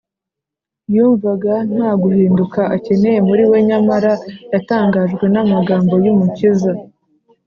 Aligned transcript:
Yumvaga 0.95 1.53
nta 1.73 1.89
guhinduka 2.01 2.61
akeneye 2.75 3.19
muri 3.27 3.43
we. 3.49 3.57
Nyamara 3.69 4.13
yatangajwe 4.53 5.25
n’amagambo 5.33 5.93
y’Umukiza 6.05 6.71